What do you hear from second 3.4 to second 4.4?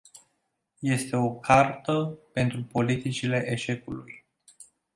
eșecului.